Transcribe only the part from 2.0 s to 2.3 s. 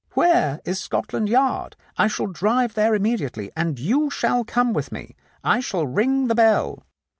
shall